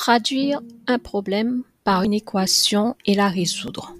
[0.00, 3.92] Traduire un problème par une équation et la résoudre.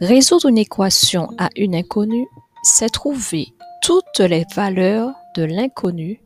[0.00, 2.26] Résoudre une équation à une inconnue,
[2.64, 6.20] c'est trouver toutes les valeurs de l'inconnu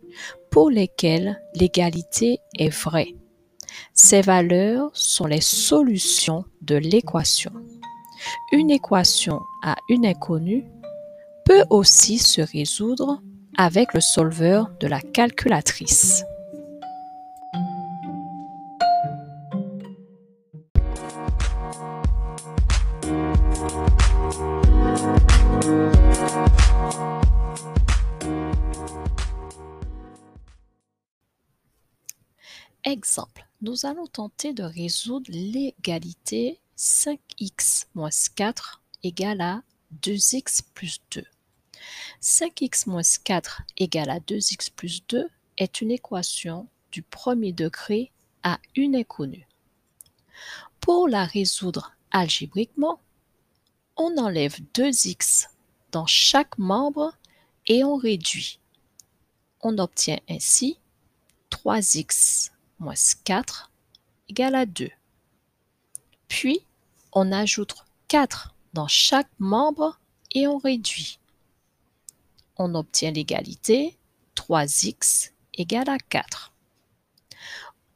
[0.51, 3.15] pour lesquelles l'égalité est vraie.
[3.93, 7.53] Ces valeurs sont les solutions de l'équation.
[8.51, 10.65] Une équation à une inconnue
[11.45, 13.21] peut aussi se résoudre
[13.59, 16.25] avec le solveur de la calculatrice.
[32.87, 39.63] Exemple, nous allons tenter de résoudre l'égalité 5x moins 4 égale à
[40.03, 41.25] 2x plus 2.
[42.21, 48.13] 5x moins 4 égale à 2x plus 2 est une équation du premier degré
[48.43, 49.49] à une inconnue.
[50.81, 53.01] Pour la résoudre algébriquement,
[53.97, 55.47] on enlève 2x
[55.93, 57.17] dans chaque membre
[57.67, 58.59] et on réduit.
[59.61, 60.79] On obtient ainsi
[61.51, 63.71] 3x moins 4
[64.29, 64.91] égale à 2.
[66.29, 66.61] Puis,
[67.13, 67.75] on ajoute
[68.09, 69.99] 4 dans chaque membre
[70.33, 71.19] et on réduit.
[72.57, 73.97] On obtient l'égalité
[74.37, 76.53] 3x égale à 4.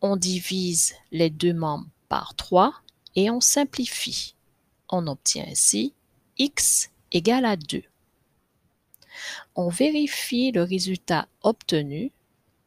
[0.00, 2.72] On divise les deux membres par 3
[3.16, 4.36] et on simplifie.
[4.88, 5.94] On obtient ainsi
[6.38, 7.82] x égale à 2.
[9.54, 12.12] On vérifie le résultat obtenu.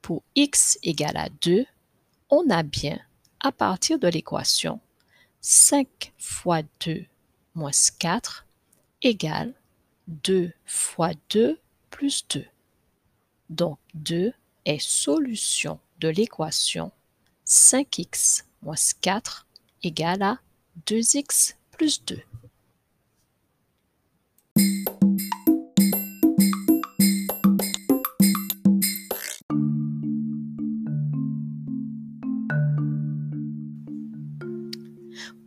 [0.02, 1.66] Pour x égale à 2,
[2.32, 3.00] on a bien,
[3.40, 4.80] à partir de l'équation,
[5.42, 7.06] 5 fois 2
[7.54, 8.46] moins 4
[9.02, 9.54] égale
[10.08, 12.46] 2 fois 2 plus 2.
[13.50, 14.34] Donc 2
[14.66, 16.92] est solution de l'équation
[17.46, 19.48] 5x moins 4
[19.84, 20.40] égale à
[20.88, 22.20] 2x plus 2.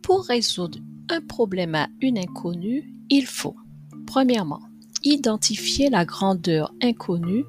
[0.01, 0.79] Pour résoudre
[1.09, 3.55] un problème à une inconnue, il faut,
[4.05, 4.59] premièrement,
[5.03, 7.45] identifier la grandeur inconnue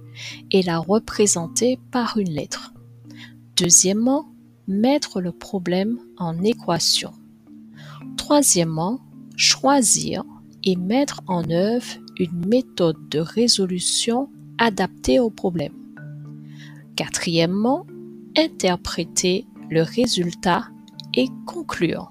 [0.53, 2.73] et la représenter par une lettre.
[3.57, 4.29] Deuxièmement,
[4.69, 7.13] mettre le problème en équation.
[8.27, 8.99] Troisièmement,
[9.37, 10.25] choisir
[10.65, 11.87] et mettre en œuvre
[12.19, 14.29] une méthode de résolution
[14.59, 15.75] adaptée au problème.
[16.97, 17.87] Quatrièmement,
[18.37, 20.65] interpréter le résultat
[21.15, 22.11] et conclure.